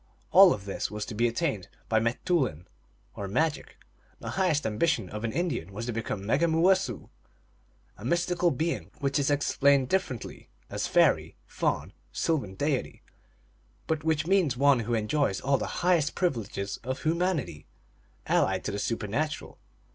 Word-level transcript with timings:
All 0.31 0.51
of 0.51 0.65
this 0.65 0.89
was 0.89 1.05
to 1.05 1.13
be 1.13 1.27
attained 1.27 1.67
by 1.87 1.97
m 1.97 2.05
te 2.07 2.33
oulin, 2.33 2.65
or 3.13 3.27
magic. 3.27 3.77
The 4.19 4.31
highest 4.31 4.65
ambition 4.65 5.09
of 5.11 5.23
an 5.23 5.31
Indian 5.31 5.71
was 5.71 5.85
to 5.85 5.91
become 5.93 6.23
a 6.23 6.25
Megumooicessoo, 6.25 7.07
a 7.99 8.03
mystical 8.03 8.49
being, 8.49 8.89
which 8.97 9.19
is 9.19 9.29
explained 9.29 9.89
differently 9.89 10.49
as 10.71 10.87
fairy, 10.87 11.35
faun, 11.45 11.93
sylvan 12.11 12.55
deity, 12.55 13.03
but 13.85 14.03
which 14.03 14.25
means 14.25 14.57
one 14.57 14.79
who 14.79 14.95
enjoys 14.95 15.39
all 15.39 15.59
the 15.59 15.67
high 15.83 15.97
est 15.97 16.15
privileges 16.15 16.77
of 16.77 17.03
humanity 17.03 17.67
allied 18.25 18.63
to 18.63 18.71
the 18.71 18.79
supernatural. 18.79 19.59